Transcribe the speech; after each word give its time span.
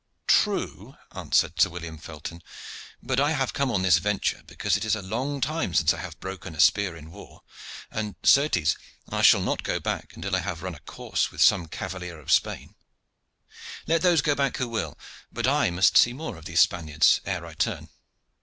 "True," 0.25 0.95
answered 1.11 1.61
Sir 1.61 1.69
William 1.69 1.99
Felton, 1.99 2.41
"but 3.03 3.19
I 3.19 3.33
have 3.33 3.53
come 3.53 3.69
on 3.69 3.83
this 3.83 3.99
venture 3.99 4.41
because 4.47 4.75
it 4.75 4.83
is 4.83 4.95
a 4.95 5.01
long 5.03 5.41
time 5.41 5.75
since 5.75 5.93
I 5.93 5.99
have 5.99 6.19
broken 6.19 6.55
a 6.55 6.59
spear 6.59 6.95
in 6.95 7.11
war, 7.11 7.43
and, 7.91 8.15
certes, 8.23 8.75
I 9.09 9.21
shall 9.21 9.41
not 9.43 9.61
go 9.61 9.79
back 9.79 10.13
until 10.15 10.35
I 10.35 10.39
have 10.39 10.63
run 10.63 10.73
a 10.73 10.79
course 10.79 11.29
with 11.29 11.39
some 11.39 11.67
cavalier 11.67 12.17
of 12.19 12.31
Spain. 12.31 12.73
Let 13.85 14.01
those 14.01 14.23
go 14.23 14.33
back 14.33 14.57
who 14.57 14.69
will, 14.69 14.97
but 15.31 15.45
I 15.45 15.69
must 15.69 15.95
see 15.95 16.13
more 16.13 16.35
of 16.35 16.45
these 16.45 16.61
Spaniards 16.61 17.21
ere 17.23 17.45
I 17.45 17.53
turn." 17.53 17.89